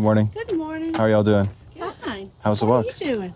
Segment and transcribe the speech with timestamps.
[0.00, 0.30] Good morning.
[0.32, 0.94] Good morning.
[0.94, 1.50] How are y'all doing?
[2.00, 2.30] Fine.
[2.42, 2.86] How's the How walk?
[2.86, 3.34] are you doing?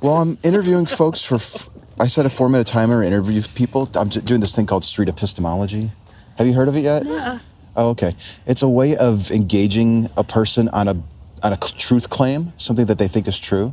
[0.00, 1.36] Well, I'm interviewing folks for.
[1.36, 1.68] F-
[2.00, 3.88] I set a four minute timer, interview people.
[3.94, 5.92] I'm doing this thing called street epistemology.
[6.38, 7.04] Have you heard of it yet?
[7.04, 7.38] No.
[7.76, 8.16] Oh, okay.
[8.46, 11.00] It's a way of engaging a person on a
[11.44, 13.72] on a truth claim, something that they think is true.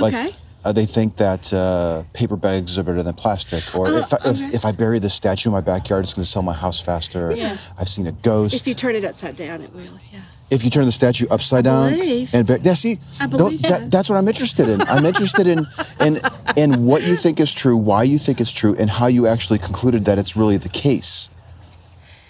[0.00, 0.34] Like, Okay.
[0.64, 4.16] Uh, they think that uh, paper bags are better than plastic, or Oh, if, I,
[4.16, 4.30] okay.
[4.30, 6.80] if if I bury this statue in my backyard, it's going to sell my house
[6.80, 7.32] faster.
[7.36, 7.56] Yeah.
[7.78, 8.56] I've seen a ghost.
[8.56, 10.00] If you turn it upside down, it will.
[10.12, 10.18] Yeah.
[10.54, 12.32] If you turn the statue upside down believe.
[12.32, 13.90] and yeah, see, I believe that, that.
[13.90, 14.80] that's what I'm interested in.
[14.82, 15.66] I'm interested in
[16.00, 16.18] in
[16.56, 19.58] in what you think is true, why you think it's true, and how you actually
[19.58, 21.28] concluded that it's really the case.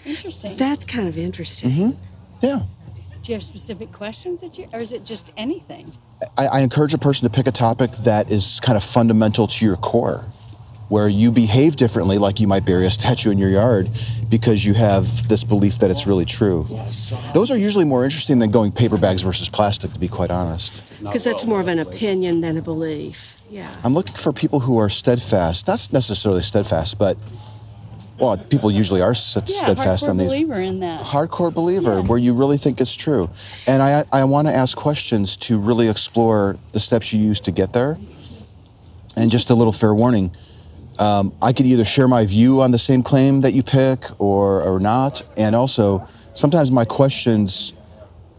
[0.05, 0.55] Interesting.
[0.55, 1.71] That's kind of interesting.
[1.71, 1.91] Mm-hmm.
[2.41, 2.61] Yeah.
[3.21, 5.91] Do you have specific questions that you, or is it just anything?
[6.37, 9.65] I, I encourage a person to pick a topic that is kind of fundamental to
[9.65, 10.25] your core,
[10.87, 13.89] where you behave differently, like you might bury a statue in your yard
[14.29, 16.65] because you have this belief that it's really true.
[17.33, 20.83] Those are usually more interesting than going paper bags versus plastic, to be quite honest.
[21.03, 23.37] Because that's more of an opinion than a belief.
[23.49, 23.69] Yeah.
[23.83, 27.17] I'm looking for people who are steadfast, not necessarily steadfast, but
[28.19, 30.31] well, people usually are s- Yeah, steadfast hardcore on these.
[30.31, 31.01] Hardcore believer in that.
[31.01, 32.01] Hardcore believer, Yeah.
[32.07, 33.29] where you really think it's true.
[33.67, 37.51] And I, I want to ask questions to really explore the steps you use to
[37.51, 37.97] get there.
[39.17, 40.31] And just a little fair warning
[40.99, 44.61] um, I could either share my view on the same claim that you pick or,
[44.63, 45.23] or not.
[45.37, 47.73] And also, sometimes my questions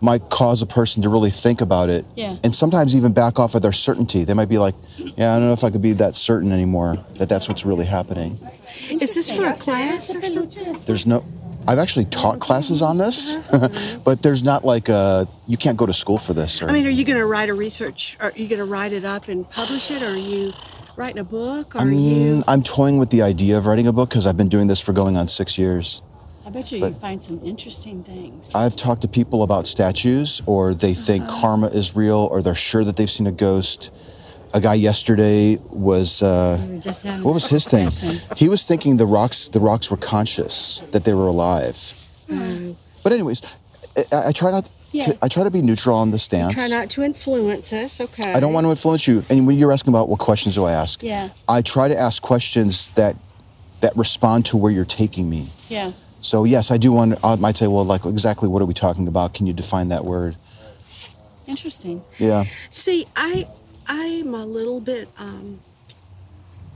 [0.01, 2.05] might cause a person to really think about it.
[2.15, 2.37] Yeah.
[2.45, 4.25] And sometimes even back off of their certainty.
[4.25, 6.97] They might be like, yeah, I don't know if I could be that certain anymore
[7.15, 8.33] that that's what's really happening.
[8.91, 10.81] Is this for a class or something?
[10.85, 11.25] There's no.
[11.69, 13.35] I've actually taught classes on this,
[14.05, 15.27] but there's not like a.
[15.49, 16.63] You can't go to school for this.
[16.63, 18.17] Or, I mean, are you going to write a research?
[18.21, 20.03] Are you going to write it up and publish it?
[20.03, 20.53] Or are you
[20.97, 21.75] writing a book?
[21.77, 22.37] Or are you?
[22.37, 24.81] Mm, I'm toying with the idea of writing a book because I've been doing this
[24.81, 26.03] for going on six years.
[26.47, 28.51] I bet you But- you find some interesting things.
[28.55, 31.41] I've talked to people about statues, or they think Uh-huh.
[31.41, 33.91] karma is real, or they're sure that they've seen a ghost.
[34.55, 36.23] A guy yesterday was.
[36.23, 36.79] Uh, We
[37.25, 37.91] what was his thing?
[38.37, 41.77] He was thinking the rocks, the rocks were conscious, that they were alive.
[43.03, 43.43] But anyways,
[44.13, 44.71] I, I try not.
[44.93, 45.05] Yeah.
[45.07, 46.55] To, I try to be neutral on the stance.
[46.55, 48.01] Try not to influence us.
[48.01, 48.33] Okay.
[48.33, 49.25] I don't want to influence you.
[49.29, 51.29] And when you're asking about what questions do I ask, Yeah.
[51.49, 53.17] I try to ask questions that
[53.83, 55.47] that respond to where you're taking me.
[55.69, 55.93] Yeah.
[56.23, 57.19] So yes, I do want.
[57.23, 59.35] I might say, well, like exactly what are we talking about?
[59.35, 60.35] Can you define that word?
[61.47, 62.03] Interesting.
[62.19, 62.45] Yeah.
[62.71, 63.47] See, I,
[63.89, 65.61] I'm a little bit um,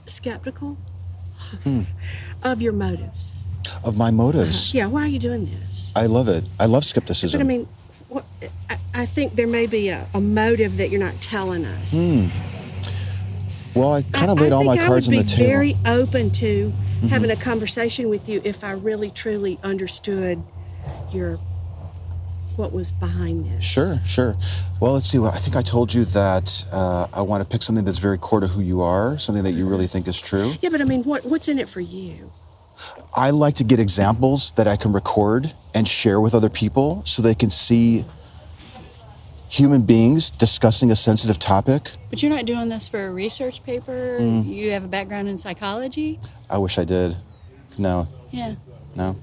[0.06, 0.76] skeptical
[1.64, 1.80] Hmm.
[2.44, 3.44] of your motives.
[3.82, 4.74] Of my motives.
[4.74, 4.86] Yeah.
[4.86, 5.90] Why are you doing this?
[5.96, 6.44] I love it.
[6.60, 7.38] I love skepticism.
[7.38, 7.66] But I mean,
[8.10, 8.24] what,
[8.68, 11.92] I, I think there may be a, a motive that you're not telling us.
[11.92, 12.26] Hmm.
[13.74, 15.50] well, I kind of laid I all my cards I on would the be table.
[15.50, 15.52] Mm-hmm.
[15.52, 16.72] very open to
[17.08, 20.42] having a conversation with you if I really truly understood
[21.12, 21.38] your
[22.56, 23.64] what was behind this.
[23.64, 24.36] Sure, sure.
[24.80, 25.18] Well, let's see.
[25.18, 28.18] Well, I think I told you that uh, I want to pick something that's very
[28.18, 30.52] core to who you are, something that you really think is true.
[30.60, 32.30] Yeah, but I mean, what what's in it for you?
[33.14, 37.22] I like to get examples that I can record and share with other people so
[37.22, 38.04] they can see
[39.48, 41.90] human beings discussing a sensitive topic.
[42.08, 44.18] But you're not doing this for a research paper.
[44.20, 44.46] Mm.
[44.46, 46.20] You have a background in psychology.
[46.48, 47.16] I wish I did.
[47.78, 48.54] No, Yeah.
[48.94, 49.16] no.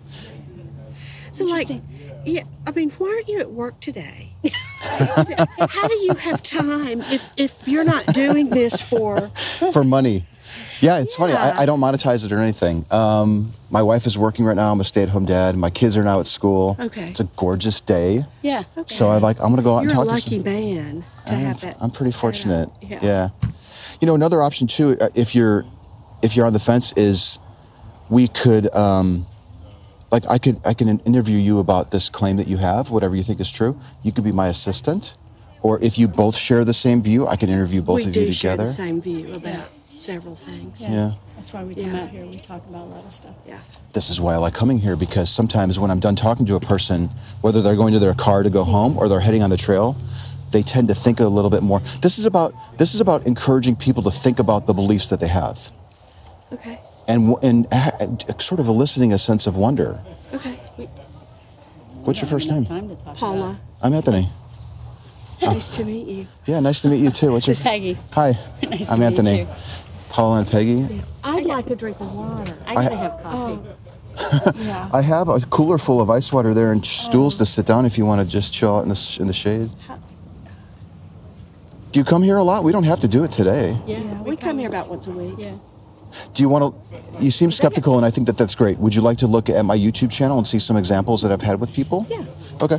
[1.32, 1.70] So, like,
[2.26, 4.32] yeah, I mean, why aren't you at work today?
[4.80, 9.16] How do you have time if if you're not doing this for?
[9.72, 10.26] For money.
[10.82, 11.34] Yeah, it's funny.
[11.34, 12.86] I, I don't monetize it or anything.
[12.92, 14.72] Um, my wife is working right now.
[14.72, 15.56] I'm a stay at home dad.
[15.56, 16.78] My kids are now at school.
[16.80, 17.10] Okay.
[17.10, 18.20] It's a gorgeous day.
[18.42, 18.64] Yeah.
[18.78, 18.84] Okay.
[18.86, 20.44] So I like, I'm going to go out You're and talk to lucky some.
[20.44, 21.78] man to I'm, have that.
[21.82, 22.70] I'm pretty fortunate.
[22.82, 23.00] Yeah.
[23.02, 23.28] Yeah.
[24.02, 25.66] You know, another option too, uh, if you're
[26.24, 27.40] if you're on the fence, is
[28.10, 29.26] we could um,
[30.12, 33.24] like I could I can interview you about this claim that you have, whatever you
[33.24, 33.78] think is true.
[34.04, 35.18] You could be my assistant,
[35.62, 38.22] or if you both share the same view, I can interview both we of do
[38.22, 38.68] you share together.
[38.68, 40.82] the same view about several things.
[40.82, 40.90] Yeah.
[40.92, 41.12] Yeah.
[41.36, 42.04] That's why we come Yeah.
[42.04, 42.26] out here.
[42.26, 43.36] We talk about a lot of stuff.
[43.48, 43.60] Yeah.
[43.94, 46.60] This is why I like coming here because sometimes when I'm done talking to a
[46.60, 47.10] person,
[47.42, 49.96] whether they're going to their car to go home or they're heading on the trail,
[50.52, 51.80] they tend to think a little bit more.
[52.02, 55.28] This is about this is about encouraging people to think about the beliefs that they
[55.28, 55.60] have.
[56.54, 56.80] Okay.
[57.10, 57.92] and and uh,
[58.40, 60.00] sort of eliciting a sense of wonder.
[60.34, 60.56] Okay.
[62.06, 62.64] What's your first name?
[62.64, 63.50] Time Paula.
[63.50, 63.60] About.
[63.84, 64.30] I'm Anthony.
[65.42, 66.28] Nice to meet you.
[66.46, 67.34] Yeah, nice to meet you too.
[67.34, 67.98] What's your Peggy.
[68.14, 68.34] Hi.
[68.70, 69.48] Nice I'm meet Anthony.
[70.08, 70.14] You.
[70.14, 71.02] Paula and Peggy.
[71.24, 72.54] I'd like a drink of water.
[72.66, 73.62] I gotta have coffee.
[73.64, 73.74] Yeah.
[74.18, 74.90] Oh.
[74.94, 76.84] I have a cooler full of ice water there and oh.
[76.84, 77.40] stools Oh.
[77.40, 79.70] to sit down if you want to just chill out in the in the shade.
[81.92, 82.64] Do you come here a lot?
[82.64, 83.76] We don't have to do it today.
[83.88, 85.36] yeah, We come here about once a week.
[85.38, 85.56] Yeah.
[86.34, 87.24] Do you want to?
[87.24, 88.78] You seem skeptical, and I think that that's great.
[88.78, 91.42] Would you like to look at my YouTube channel and see some examples that I've
[91.42, 92.06] had with people?
[92.10, 92.24] Yeah.
[92.62, 92.78] Okay.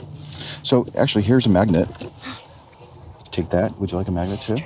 [0.62, 1.88] So actually, here's a magnet.
[3.30, 3.76] Take that.
[3.78, 4.56] Would you like a magnet too?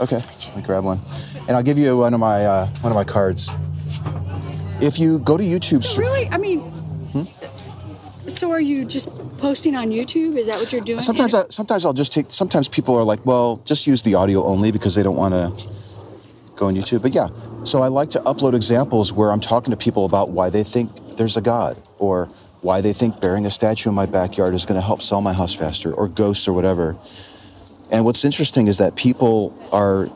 [0.00, 0.16] Okay.
[0.16, 0.98] Let me grab one,
[1.46, 3.50] and I'll give you one of my uh, one of my cards.
[4.80, 6.72] If you go to YouTube, So really, I mean,
[8.26, 10.36] so are you just posting on YouTube?
[10.36, 11.00] Is that what you're doing?
[11.00, 12.26] sometimes I, sometimes I'll just take.
[12.30, 15.68] Sometimes people are like, well, just use the audio only because they don't want to
[16.56, 17.02] go on YouTube.
[17.02, 17.28] But yeah,
[17.64, 20.90] so I like to upload examples where I'm talking to people about why they think
[21.18, 22.26] there's a God or
[22.62, 25.32] why they think burying a statue in my backyard is going to help sell my
[25.32, 26.96] house faster or ghosts or whatever.
[27.90, 30.08] And what's interesting is that people are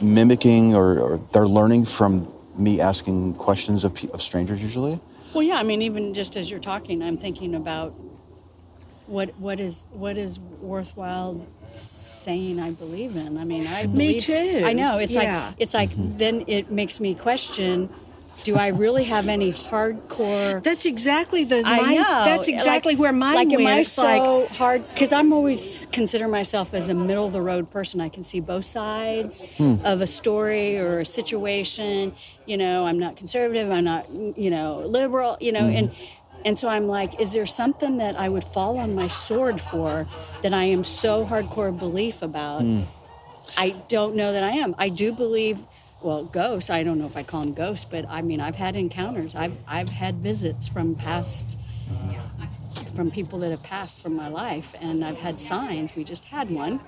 [0.00, 5.00] mimicking or, or they're learning from me asking questions of, of strangers usually.
[5.32, 5.56] Well, yeah.
[5.56, 7.94] I mean, even just as you're talking, I'm thinking about
[9.06, 12.60] what what is what is worthwhile saying.
[12.60, 13.38] I believe in.
[13.38, 14.62] I mean, I Me too.
[14.64, 14.98] I know.
[14.98, 15.46] It's Yeah.
[15.46, 16.18] like it's like mm-hmm.
[16.18, 17.88] then it makes me question.
[18.44, 20.62] Do I really have any hardcore?
[20.62, 21.96] That's exactly the I mind.
[21.96, 22.22] know.
[22.24, 23.60] That's exactly like, where mine like, went.
[23.60, 24.84] Am I it's like so hard?
[24.88, 28.00] Because I'm always consider myself as a middle of the road person.
[28.00, 29.76] I can see both sides Hmm.
[29.84, 32.12] of a story or a situation.
[32.46, 33.70] You know, I'm not conservative.
[33.70, 35.36] I'm not, you know, liberal.
[35.40, 35.92] You know, and
[36.44, 40.08] and so I'm like, is there something that I would fall on my sword for
[40.42, 42.64] that I am so hardcore belief about?
[43.56, 44.74] I don't know that I am.
[44.78, 45.66] I do believe,
[46.02, 46.70] well, ghosts.
[46.70, 49.34] I don't know if I call them ghosts, but I mean, I've had encounters.
[49.34, 51.58] I've I've had visits from past,
[52.94, 55.94] from people that have passed from my life, and I've had signs.
[55.96, 56.80] We just had one.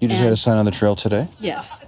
[0.00, 1.28] You just had a sign on the trail today.
[1.40, 1.78] Yes,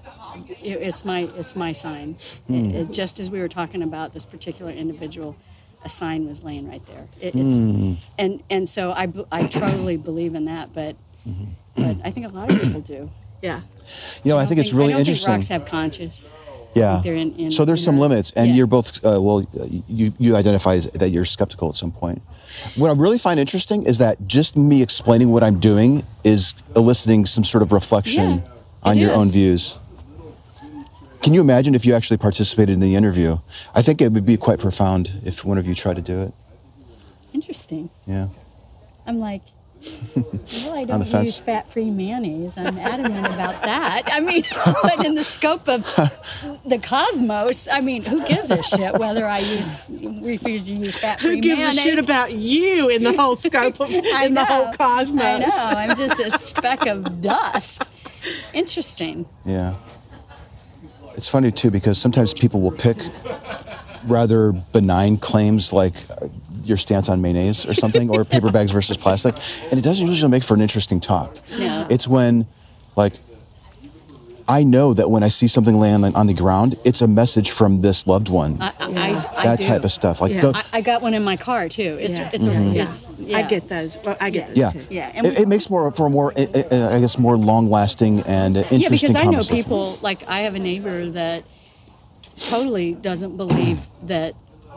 [0.62, 2.16] It- it's my it's my sign.
[2.46, 2.54] Hmm.
[2.70, 5.36] It- it- just as we were talking about this particular individual,
[5.84, 7.04] a sign was laying right there.
[7.20, 7.94] It, it's, Hmm.
[8.18, 10.96] and and so I I totally believe in that, but
[11.76, 13.10] but I think a lot of people do.
[13.42, 13.60] yeah.
[14.24, 15.26] You know, I, don't think it's really I don't interesting.
[15.32, 16.30] Think rocks have conscious.
[16.74, 17.00] Yeah.
[17.04, 18.54] they're in- in- so there's some our- limits, and yeah.
[18.56, 19.46] you're both uh, well.
[19.88, 22.22] You you identify as, that you're skeptical at some point.
[22.76, 27.26] What I really find interesting is that just me explaining what I'm doing is eliciting
[27.26, 29.78] some sort of reflection Yeah, on your own views.
[31.22, 33.36] Can you imagine if you actually participated in the interview?
[33.74, 36.32] I think it would be quite profound if one of you tried to do it.
[37.32, 37.90] Interesting.
[38.06, 38.28] Yeah.
[39.06, 39.42] I'm like,
[40.17, 42.56] well, I don't use fat-free mayonnaise.
[42.56, 44.02] I'm adamant about that.
[44.12, 44.44] I mean,
[44.82, 45.84] but in the scope of
[46.64, 51.40] the cosmos, I mean, who gives a shit whether I use refuse to use fat-free
[51.40, 51.58] mayonnaise?
[51.58, 55.25] Who gives a shit about you in the whole scope of in the whole cosmos?
[55.25, 55.49] I know.
[55.50, 57.88] I'm just a speck of dust.
[58.52, 59.26] Interesting.
[59.44, 59.75] Yeah.
[61.17, 62.99] It's funny too because sometimes people will pick
[64.06, 65.94] rather benign claims like
[66.64, 69.34] your stance on mayonnaise or something or paper bags versus plastic
[69.70, 71.36] and it doesn't usually make for an interesting talk.
[71.58, 71.86] No.
[71.90, 72.46] It's when
[72.96, 73.14] like
[74.48, 77.80] I know that when I see something laying on the, ground, it's a message from
[77.80, 78.58] this loved one.
[78.60, 79.69] I, I, I that do.
[79.69, 80.20] type of stuff.
[80.20, 80.40] Like Yeah.
[80.40, 81.96] the, I, I got one in my car too.
[82.00, 82.31] It's Yeah.
[82.32, 82.70] it's Mm-hmm.
[82.70, 82.82] a, Yeah.
[82.88, 83.38] it's yeah.
[83.38, 83.96] I get those.
[84.04, 84.70] Well, I get those yeah.
[84.72, 84.81] too.
[84.90, 86.42] Yeah, and It, it makes more for a more uh,
[86.72, 90.28] uh, I guess more long lasting and uh, Yeah, interesting because I know people like
[90.28, 91.44] I have a neighbor that
[92.36, 94.34] totally doesn't believe that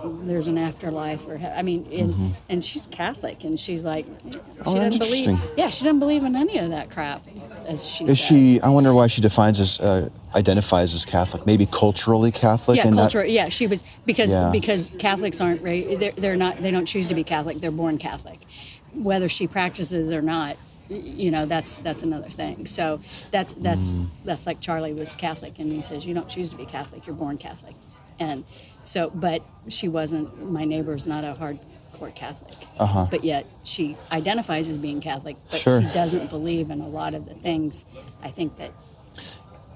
[0.10, 4.70] there's an afterlife or I mean, and, and she's Catholic and she's like, she Mm-hmm.
[4.70, 5.40] Oh, doesn't believe.
[5.58, 7.22] Yeah, she doesn't believe in any of that crap,
[7.68, 8.20] as she Is says.
[8.20, 8.60] she?
[8.62, 11.46] I wonder why she defines as uh, identifies as Catholic.
[11.46, 12.78] Maybe culturally Catholic.
[12.78, 13.26] Yeah, and not- culture.
[13.26, 14.50] yeah, she was because Yeah.
[14.52, 17.60] because Catholics aren't they're, they're not they don't choose to be Catholic.
[17.60, 18.46] They're born Catholic,
[18.94, 20.58] whether she practices or not.
[20.88, 22.66] You know that's that's another thing.
[22.66, 23.00] So
[23.32, 24.08] that's that's Mm.
[24.24, 27.06] that's like Charlie was Catholic, and he says you don't choose to be Catholic.
[27.08, 27.76] You're born Catholic,
[28.20, 28.46] and
[28.86, 30.52] so but she wasn't.
[30.52, 33.08] My neighbor's not a hardcore Catholic, Uh-huh.
[33.12, 35.82] but yet she identifies as being Catholic, but Sure.
[35.82, 37.86] she doesn't believe in a lot of the things.
[38.24, 38.72] I think that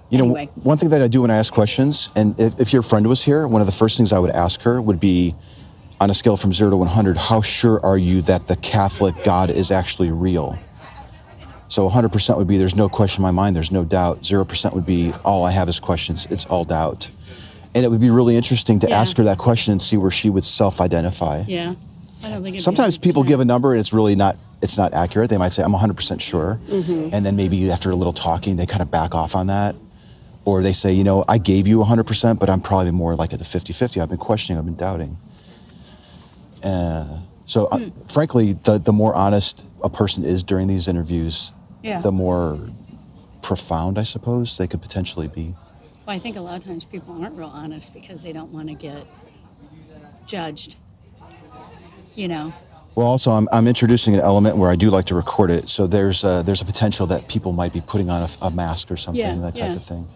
[0.10, 2.82] You know, one thing that I do when I ask questions, and if, if your
[2.82, 5.36] friend was here, one of the first things I would ask her would be,
[6.02, 9.22] on a scale from zero to one hundred, how sure are you that the Catholic
[9.24, 10.58] God is actually real?
[11.68, 14.22] So 100% would be there's no question in my mind, there's no doubt.
[14.22, 17.12] 0% would be all I have is questions, it's all doubt.
[17.76, 19.00] And it would be really interesting to Yeah.
[19.00, 21.44] ask her that question and see where she would self-identify.
[21.48, 21.76] yeah,
[22.24, 25.30] I don't think Sometimes people give a number and it's really not it's not accurate.
[25.30, 26.60] They might say I'm 100% sure.
[27.14, 29.76] And then maybe after a little talking they kind of back off on that.
[30.46, 33.40] Or they say, you know, I gave you 100%, but I'm probably more like at
[33.40, 34.02] the 50-50.
[34.02, 35.18] I've been questioning, I've been doubting.
[36.64, 42.00] Uh, so uh, frankly, the the more honest a person is during these interviews, Yeah.
[42.00, 42.58] the more
[43.42, 45.56] profound, I suppose, they could potentially be.
[46.10, 48.68] Well, I think a lot of times people aren't real honest because they don't want
[48.68, 49.06] to get
[50.26, 50.78] judged.
[52.16, 52.52] You know,
[52.96, 55.86] Well, also, I'm, I'm introducing an element where I do like to record it, so
[55.86, 58.98] there's a, there's a potential that people might be putting on a, a mask or
[58.98, 59.76] something, Yeah, that type yeah.
[59.76, 60.08] of thing.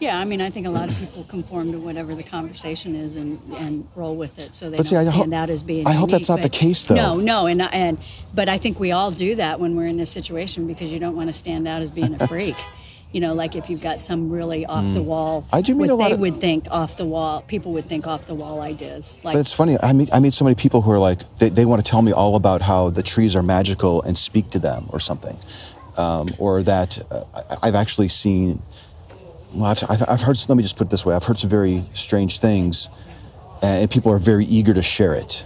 [0.00, 0.18] yeah.
[0.18, 3.40] I mean, I think a lot of people conform to whatever the conversation is and,
[3.58, 5.86] and roll with it, so they see, don't I stand out as being.
[5.86, 6.96] I hope that's not the case, though.
[6.96, 8.04] No, no, and and
[8.34, 11.14] but I think we all do that when we're in this situation because you don't
[11.14, 12.56] want to stand out as being a freak.
[13.14, 15.48] You know, like if you've got some really off the wall, Mm.
[15.52, 17.42] I do meet a lot they of- would think off the wall.
[17.46, 19.20] People would think off the wall ideas.
[19.22, 19.76] Like But it's funny.
[19.80, 22.02] I meet I meet so many people who are like they, they want to tell
[22.02, 25.36] me all about how the trees are magical and speak to them or something,
[25.96, 27.22] um, or that uh,
[27.62, 28.60] I've actually seen.
[29.54, 30.36] Well, I've, I've, I've heard.
[30.48, 31.14] Let me just put it this way.
[31.14, 32.90] I've heard some very strange things,
[33.62, 35.44] and people are very eager to share it.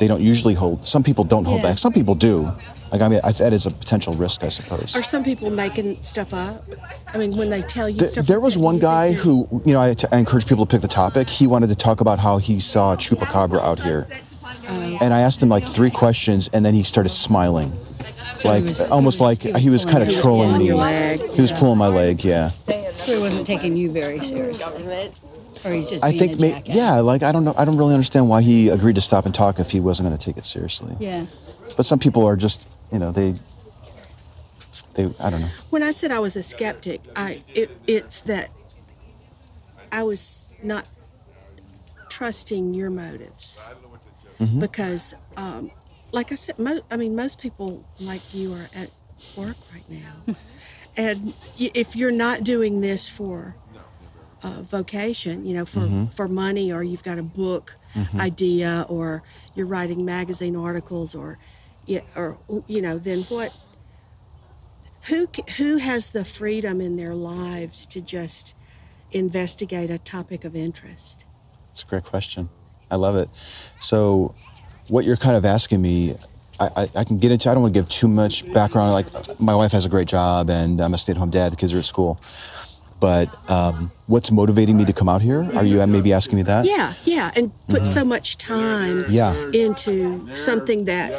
[0.00, 0.88] They don't usually hold.
[0.88, 1.68] Some people don't hold Yeah.
[1.68, 1.78] back.
[1.78, 2.50] Some people do.
[2.92, 4.96] Like I mean, I, that is a potential risk, I suppose.
[4.96, 6.64] Are some people making stuff up?
[7.12, 8.26] I mean, when they tell you Th- stuff.
[8.26, 10.82] there was that, one guy who, you know, I, t- I encourage people to pick
[10.82, 11.28] the topic.
[11.28, 14.06] He wanted to talk about how he saw a chupacabra out here.
[14.68, 14.98] Oh.
[15.00, 17.72] And I asked him like three questions, and then he started smiling.
[18.36, 20.72] So like was- almost like he was he was kind of trolling me.
[20.72, 21.20] Leg.
[21.34, 22.48] He was pulling my leg, yeah.
[22.48, 24.86] so he wasn't taking you very seriously,
[25.64, 27.94] or he's just I think, a may, yeah, like I don't know, I don't really
[27.94, 30.44] understand why he agreed to stop and talk if he wasn't going to take it
[30.44, 30.94] seriously.
[31.00, 31.26] yeah.
[31.76, 33.34] But some people are just, you know, they,
[34.94, 35.48] they, I don't know.
[35.70, 38.50] When I said I was a skeptic, I it, it's that
[39.92, 40.86] I was not
[42.08, 43.62] trusting your motives
[44.38, 44.60] Mm-hmm.
[44.60, 45.70] because, um,
[46.12, 48.90] like I said, mo- I mean, most people like you are at
[49.34, 50.34] work right now,
[50.96, 53.56] and y- if you're not doing this for
[54.42, 56.06] uh, vocation, you know, for Mm-hmm.
[56.08, 57.78] for money, or you've got a book
[58.18, 59.22] idea, or
[59.54, 61.38] you're writing magazine articles, or
[61.86, 63.52] yeah, or you know, then what?
[65.08, 68.54] Who who has the freedom in their lives to just
[69.10, 71.24] investigate a topic of interest?
[71.70, 72.50] It's a great question.
[72.90, 73.28] I love it.
[73.78, 74.34] So,
[74.88, 76.14] what you're kind of asking me,
[76.58, 77.48] I, I, I can get into.
[77.50, 78.92] I don't want to give too much background.
[78.92, 79.06] Like,
[79.40, 81.52] my wife has a great job, and I'm a stay-at-home dad.
[81.52, 82.20] The kids are at school.
[82.98, 85.48] But um, what's motivating me to come out here?
[85.54, 86.64] Are you maybe asking me that?
[86.64, 89.12] Yeah, yeah, and put so much time Mm-hmm.
[89.12, 89.34] Yeah.
[89.52, 91.12] into something that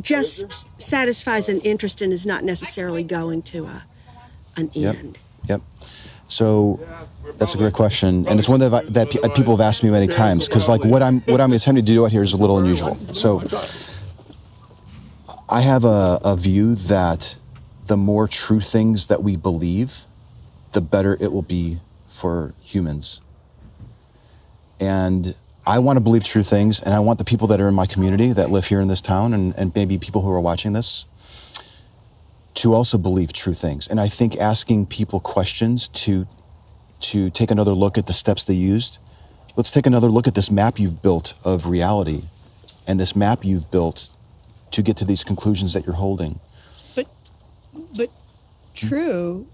[0.00, 3.86] just satisfies an interest and is not necessarily going to a
[4.56, 4.96] an Yep.
[4.96, 5.18] end.
[5.48, 5.62] Yep.
[6.28, 6.80] So
[7.38, 9.90] that's a great question, and it's one that I, that pe- people have asked me
[9.90, 10.48] many times.
[10.48, 12.96] Because like what I'm what I'm attempting to do out here is a little unusual.
[13.12, 13.42] So
[15.48, 17.38] I have a, a view that
[17.86, 20.04] the more true things that we believe,
[20.72, 23.20] the better it will be for humans.
[24.80, 25.36] And
[25.66, 27.86] I want to believe true things, and I want the people that are in my
[27.86, 31.06] community that live here in this town, and, and maybe people who are watching this,
[32.54, 33.88] to also believe true things.
[33.88, 36.26] And I think asking people questions to
[36.98, 38.98] to take another look at the steps they used.
[39.54, 42.22] Let's take another look at this map you've built of reality
[42.86, 44.10] and this map you've built
[44.70, 46.40] to get to these conclusions that you're holding.
[46.94, 47.06] But
[47.96, 48.88] but hmm?
[48.88, 49.46] true.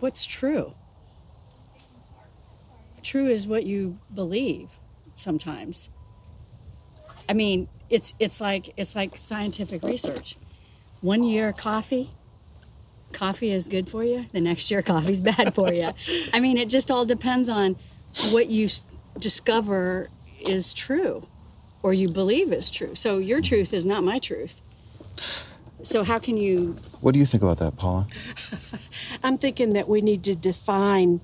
[0.00, 0.74] What's true?
[3.08, 4.80] True is what you believe
[5.16, 5.88] sometimes.
[7.26, 10.36] I mean, it's it's like it's like scientific research.
[11.00, 12.10] One year coffee
[13.14, 15.88] coffee is good for you, the next year coffee's bad for you.
[16.34, 17.76] I mean, it just all depends on
[18.32, 18.82] what you s-
[19.18, 20.10] discover
[20.44, 21.26] is true
[21.82, 22.94] or you believe is true.
[22.94, 24.60] So your truth is not my truth.
[25.82, 28.06] So how can you What do you think about that, Paula?
[29.22, 31.22] I'm thinking that we need to define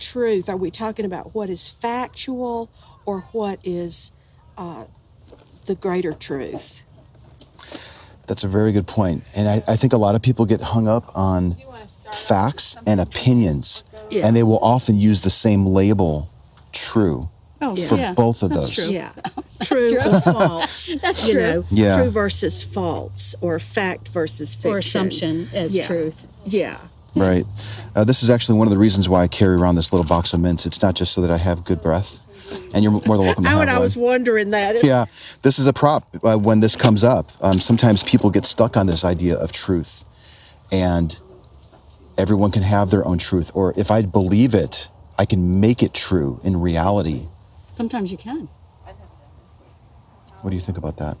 [0.00, 0.48] truth.
[0.48, 2.70] Are we talking about what is factual
[3.06, 4.12] or what is
[4.58, 4.86] uh,
[5.66, 6.82] the greater truth?
[8.26, 9.24] That's a very good point.
[9.36, 11.56] And I, I think a lot of people get hung up on
[12.12, 14.26] facts and opinions, Yeah.
[14.26, 16.30] and they will often use the same label,
[16.72, 17.28] true,
[17.60, 18.86] Oh, for yeah, both of that's those.
[18.86, 18.94] True.
[18.94, 19.12] Yeah,
[19.62, 20.90] true or false.
[21.02, 21.42] That's you true.
[21.42, 21.96] know, Yeah.
[21.96, 25.86] true versus false, or fact versus fiction, Or assumption as Yeah.
[25.86, 26.26] truth.
[26.46, 26.78] Yeah,
[27.16, 27.44] Right.
[27.94, 30.32] Uh, this is actually one of the reasons why I carry around this little box
[30.32, 30.64] of mints.
[30.66, 32.20] It's not just so that I have good breath,
[32.72, 33.82] and you're more than welcome to I, have would- I one.
[33.82, 34.84] was wondering that.
[34.84, 35.06] yeah,
[35.42, 37.30] this is a prop uh, when this comes up.
[37.40, 40.04] Um, sometimes people get stuck on this idea of truth,
[40.70, 41.18] and
[42.16, 43.50] everyone can have their own truth.
[43.54, 44.88] Or if I believe it,
[45.18, 47.22] I can make it true in reality.
[47.74, 48.48] Sometimes you can.
[50.42, 51.16] What do you think about that?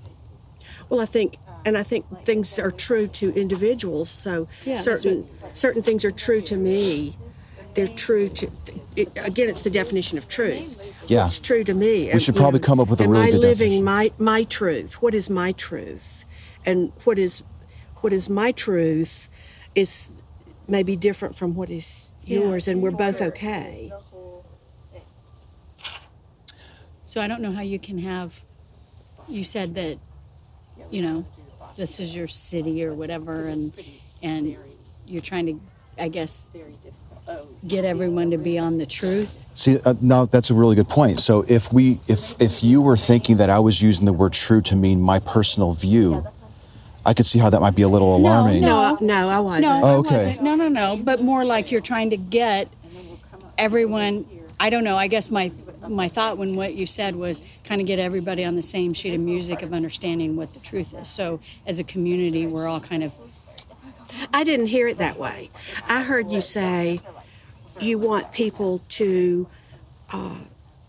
[0.88, 4.10] Well, I think, and I think things are true to individuals.
[4.10, 7.16] So Yeah, that's certain certain things are true to me.
[7.74, 8.50] They're true to.
[8.96, 10.76] It, again, it's the definition of truth.
[11.06, 11.22] Yeah.
[11.24, 12.10] What's true to me?
[12.12, 13.84] We should probably come up with a am really I good living definition.
[13.84, 14.94] my my truth?
[15.02, 16.24] What is my truth?
[16.66, 17.42] and what is
[17.96, 19.28] what is my truth
[19.74, 20.22] is
[20.68, 23.92] maybe different from what is yours, and we're both okay.
[27.04, 28.40] So I don't know how you can have.
[29.28, 29.98] You said that,
[30.90, 31.26] you know,
[31.76, 33.72] this is your city or whatever, and
[34.22, 34.56] and
[35.06, 35.60] you're trying to,
[35.98, 36.48] I guess,
[37.66, 39.46] get everyone to be on the truth.
[39.52, 41.20] See, uh, now that's a really good point.
[41.20, 44.60] So if we, if if you were thinking that I was using the word "true"
[44.62, 46.24] to mean my personal view,
[47.04, 48.60] I could see how that might be a little alarming.
[48.62, 49.62] No, I- no, I wasn't.
[49.62, 50.14] No, Oh, I okay.
[50.14, 50.42] wasn't.
[50.42, 51.00] No, no, no.
[51.02, 52.72] But more like you're trying to get
[53.58, 54.26] everyone.
[54.60, 54.96] I don't know.
[54.96, 55.50] I guess my
[55.88, 59.14] my thought when what you said was kind of get everybody on the same sheet
[59.14, 61.08] of music of understanding what the truth is.
[61.08, 63.14] So as a community, we're all kind of
[64.34, 65.50] I didn't hear it that way.
[65.88, 67.00] I heard you say
[67.80, 69.48] you want people to
[70.12, 70.36] uh,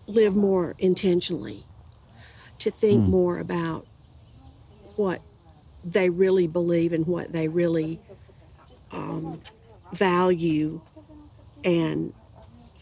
[0.08, 1.66] live more intentionally,
[2.60, 3.88] to think more about
[4.98, 5.22] what
[5.84, 8.00] they really believe and what they really
[8.92, 9.42] um,
[9.94, 10.82] value
[11.64, 12.14] and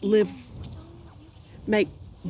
[0.02, 0.30] live,
[1.66, 1.88] make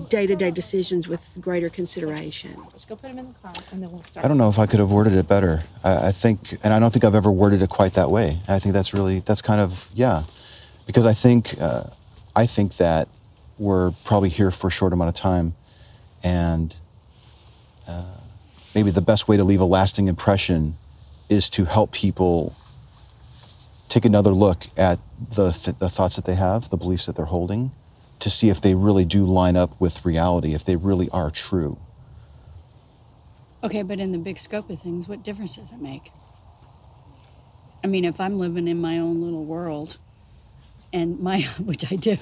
[0.08, 2.56] day to day decisions with greater consideration.
[2.72, 4.24] Just go put them in the car and then we'll start.
[4.24, 5.62] I don't know if I could have worded it better.
[5.82, 8.38] I, I think, and I don't think I've ever worded it quite that way.
[8.48, 10.22] I think that's really that's kind of yeah,
[10.86, 11.84] because I think uh,
[12.36, 13.08] I think that
[13.58, 15.54] we're probably here for a short amount of time,
[16.24, 16.74] and
[17.88, 18.16] uh,
[18.74, 20.76] maybe the best way to leave a lasting impression
[21.28, 22.54] is to help people
[23.88, 24.98] take another look at
[25.34, 27.72] the th- the thoughts that they have, the beliefs that they're holding,
[28.20, 31.78] to see if they really do line up with reality, if they really are true.
[33.62, 33.82] okay.
[33.82, 36.12] But in the big scope of things, what difference does it make?
[37.82, 39.98] I mean, if I'm living in my own little world,
[40.92, 42.16] and my which I do,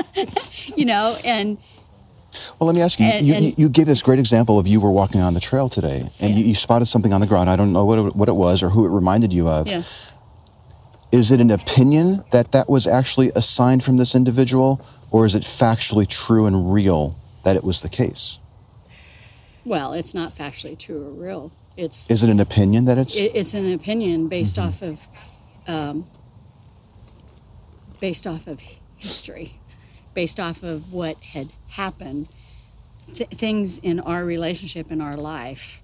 [0.76, 1.58] you know, and
[2.58, 3.06] Well, let me ask you.
[3.06, 5.40] And- you, and- you, you gave this great example of you were walking on the
[5.40, 6.40] trail today, and Yeah.
[6.40, 7.48] you, you spotted something on the ground.
[7.48, 9.68] I don't know what it, what it was or who it reminded you of.
[9.68, 9.82] yeah.
[11.14, 15.36] Is it an opinion that that was actually a sign from this individual, or is
[15.36, 18.40] it factually true and real that it was the case?
[19.64, 21.52] Well, it's not factually true or real.
[21.76, 23.16] It's Is it an opinion that it's?
[23.16, 24.68] it, it's an opinion based Mm-hmm.
[24.68, 25.08] off of
[25.68, 26.08] um,
[28.00, 28.60] based off of
[28.96, 29.62] history
[30.14, 32.28] based off of what had happened
[33.14, 35.83] th- things in our relationship in our life.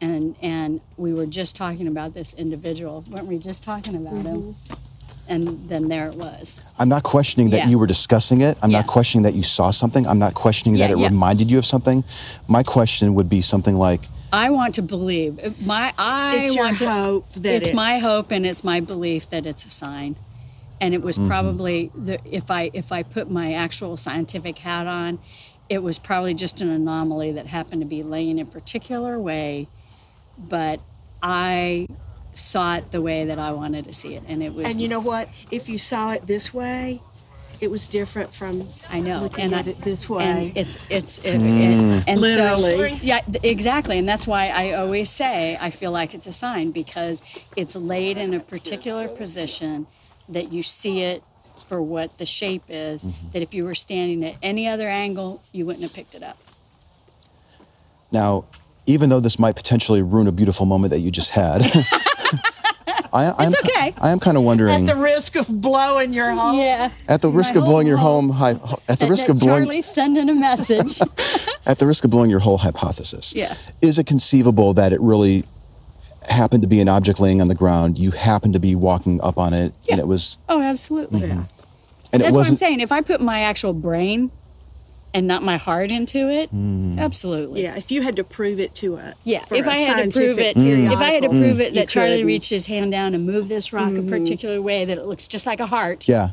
[0.00, 4.52] And and we were just talking about this individual weren't we just talking about him
[4.52, 4.74] mm-hmm.
[5.28, 7.68] and then there it was I'm not questioning that Yeah.
[7.68, 8.58] you were discussing it.
[8.62, 10.06] I'm not questioning that you saw something.
[10.06, 11.08] I'm not questioning that Yeah, it yeah.
[11.08, 12.04] reminded you of something.
[12.48, 15.32] My question would be something like, I want to believe
[15.66, 19.30] my I It's your want to hope that it's, my hope and it's my belief
[19.30, 20.16] that it's a sign.
[20.80, 21.28] And it was mm-hmm.
[21.28, 25.18] probably the if I if I put my actual scientific hat on,
[25.68, 29.68] it was probably just an anomaly that happened to be laying in a particular way,
[30.38, 30.80] but
[31.22, 31.86] I
[32.32, 34.66] saw it the way that I wanted to see it, and it was.
[34.68, 35.28] And you know what?
[35.50, 37.00] If you saw it this way,
[37.60, 40.24] it was different from I know, looking and at I, it this way.
[40.24, 41.98] and it's it's it, it, hmm.
[42.06, 42.98] and Literally.
[42.98, 46.70] so yeah, exactly, and that's why I always say I feel like it's a sign
[46.70, 47.22] because
[47.56, 49.86] it's laid in a particular position
[50.28, 51.22] that you see it
[51.66, 53.04] for what the shape is.
[53.04, 53.30] Mm-hmm.
[53.32, 56.38] That if you were standing at any other angle, you wouldn't have picked it up.
[58.12, 58.44] Now,
[58.86, 61.62] even though this might potentially ruin a beautiful moment that you just had,
[63.12, 63.94] I, I'm, It's okay.
[64.00, 66.58] I am kind of wondering, at the risk of blowing your home.
[66.58, 66.90] Yeah.
[67.08, 69.40] at the risk My of blowing your home, hy- at the That- risk that of
[69.40, 71.00] blowing, Charlie's sending a message.
[71.66, 73.54] at the risk of blowing your whole hypothesis, Yeah.
[73.80, 75.44] is it conceivable that it really
[76.28, 77.98] happened to be an object laying on the ground?
[77.98, 81.20] You happened to be walking up on it, and it was, oh, absolutely.
[81.20, 81.40] Mm-hmm.
[82.12, 82.80] and That's it what I'm saying.
[82.80, 84.30] If I put my actual brain
[85.16, 86.98] and not my heart into it, mm.
[86.98, 87.62] absolutely.
[87.62, 90.12] Yeah, if you had to prove it to a Yeah, for if a I had
[90.12, 90.92] to prove scientific it, mm.
[90.92, 93.72] if I had to prove it that Charlie reached his hand down and moved this
[93.72, 94.10] rock a mm-hmm.
[94.10, 96.30] particular way that it looks just like a heart, Yeah,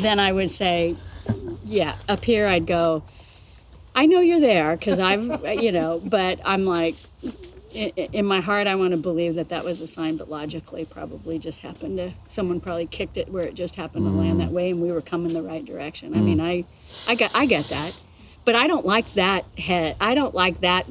[0.00, 0.94] then I would say,
[1.64, 3.02] yeah, up here I'd go,
[3.94, 5.24] I know you're there because I've,
[5.62, 6.96] you know, but I'm like,
[7.76, 10.84] in, in my heart, I want to believe that that was a sign, but logically,
[10.84, 14.44] probably just happened to, someone probably kicked it where it just happened to land mm.
[14.44, 16.14] that way and we were coming the right direction.
[16.14, 16.24] I mm.
[16.24, 16.64] mean, I,
[17.06, 18.00] I got, I get that,
[18.44, 19.96] but I don't like that head.
[20.00, 20.86] I don't like that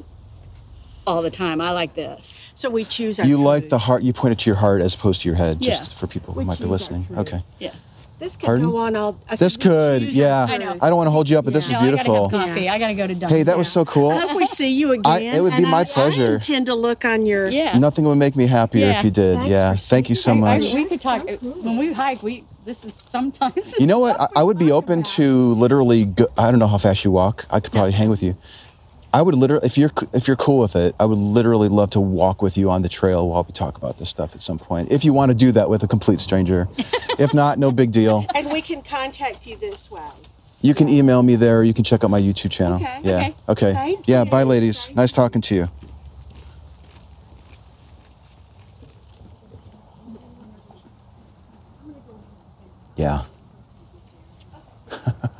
[1.06, 1.60] all the time.
[1.60, 2.44] I like this.
[2.54, 4.02] So we choose our you like the heart.
[4.02, 5.70] You point it to your heart as opposed to your head, Yeah.
[5.70, 7.06] just for people who We might be listening.
[7.16, 7.72] Okay, Yeah.
[8.18, 8.70] This could Pardon?
[8.70, 9.18] go on all.
[9.28, 10.46] I said this we could, choose our yeah.
[10.48, 10.76] I know.
[10.80, 12.14] I don't want to hold you up, but this No, is beautiful.
[12.16, 12.60] Oh, I gotta have coffee.
[12.64, 12.72] Yeah.
[12.72, 13.36] I gotta go to Dunkin'.
[13.36, 14.10] Hey, that was so cool.
[14.10, 15.02] I hope we see you again.
[15.04, 16.30] I- it would be and my I- pleasure.
[16.30, 17.48] I intend to look on your.
[17.48, 17.76] Yeah.
[17.76, 18.98] Nothing would make me happier Yeah.
[18.98, 19.36] if you did.
[19.36, 20.72] Thanks yeah, for thank you so I- I- much.
[20.72, 22.22] we could talk when we hike.
[22.22, 23.74] We this is sometimes.
[23.78, 24.18] You know what?
[24.18, 26.06] I, I would be open to literally.
[26.06, 27.44] Go, I don't know how fast you walk.
[27.50, 28.34] I could probably hang with you.
[29.12, 32.00] I would literally, if you're if you're cool with it, I would literally love to
[32.00, 34.92] walk with you on the trail while we talk about this stuff at some point.
[34.92, 36.68] If you want to do that with a complete stranger,
[37.18, 38.26] if not, no big deal.
[38.34, 40.02] And we can contact you this way.
[40.60, 41.62] You can email me there.
[41.62, 42.76] You can check out my YouTube channel.
[42.76, 43.00] Okay.
[43.04, 43.16] Yeah.
[43.18, 43.34] Okay.
[43.48, 43.72] Okay.
[43.72, 44.24] Thank yeah.
[44.24, 44.90] Bye, ladies.
[44.94, 45.68] Nice talking to you.
[52.96, 53.22] Yeah.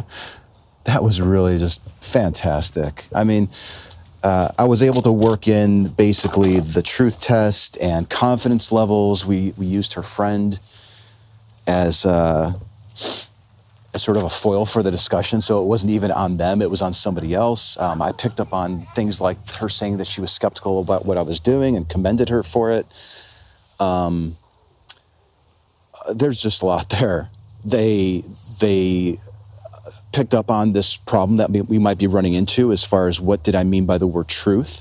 [0.87, 3.07] that was really just fantastic.
[3.14, 3.49] I mean,
[4.22, 9.27] uh, I was able to work in basically the truth test and confidence levels.
[9.27, 10.59] We we used her friend
[11.66, 12.53] as uh,
[12.94, 16.70] as sort of a foil for the discussion, so it wasn't even on them; it
[16.70, 17.79] was on somebody else.
[17.79, 21.18] Um, I picked up on things like her saying that she was skeptical about what
[21.18, 22.87] I was doing and commended her for it.
[23.81, 24.37] Um,
[26.07, 27.29] uh, there's just a lot there.
[27.64, 28.22] They
[28.61, 29.18] they
[30.16, 33.44] picked up on this problem that we, might be running into as far as what
[33.44, 34.81] did I mean by the word truth.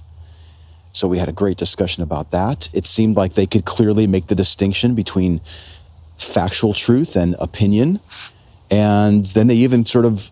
[0.93, 2.69] So we had a great discussion about that.
[2.71, 5.41] It seemed like they could clearly make the distinction between
[6.17, 7.99] factual truth and opinion.
[8.71, 10.31] And then they even sort of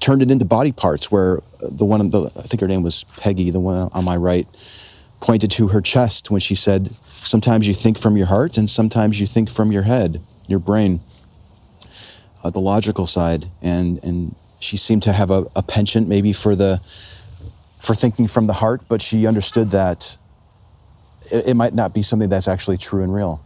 [0.00, 3.48] turned it into body parts where the one, the, I think her name was Peggy,
[3.48, 4.46] the one on my right,
[5.20, 9.18] pointed to her chest when she said, Sometimes you think from your heart and sometimes
[9.18, 11.00] you think from your head, your brain
[12.44, 16.54] uh, the logical side, and and she seemed to have a, a penchant maybe for
[16.54, 16.78] the
[17.78, 20.16] for thinking from the heart, but she understood that
[21.30, 23.42] it, it might not be something that's actually true and real.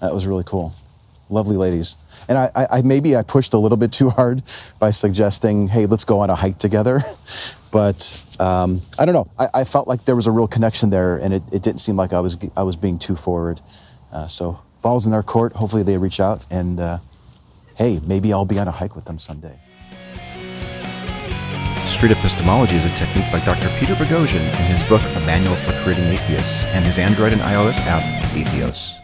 [0.00, 0.72] That was really cool.
[1.30, 1.96] Lovely ladies.
[2.28, 4.42] And I, I, I maybe I pushed a little bit too hard
[4.78, 7.00] by suggesting, hey, let's go on a hike together.
[7.72, 9.26] but um, I don't know.
[9.38, 11.96] I, I felt like there was a real connection there, and it, it didn't seem
[11.96, 13.60] like I was I was being too forward.
[14.12, 15.52] Uh, so balls in their court.
[15.54, 16.80] Hopefully they reach out and.
[16.80, 16.98] Uh,
[17.76, 19.58] hey, maybe I'll be on a hike with them someday.
[21.86, 23.68] Street epistemology is a technique by Dr.
[23.78, 27.78] Peter Boghossian in his book A Manual for Creating Atheists and his Android and iOS
[27.86, 29.01] app, Atheos.